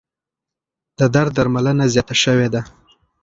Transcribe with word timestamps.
د 0.99 1.01
درد 1.15 1.31
درملنه 1.37 1.85
زیاته 1.93 2.15
شوې 2.23 2.47
ده. 2.53 2.61